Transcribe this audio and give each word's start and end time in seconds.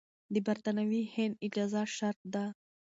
د 0.33 0.35
برتانوي 0.47 1.03
هند 1.15 1.33
اجازه 1.45 1.81
شرط 1.95 2.19
ده. 2.33 2.45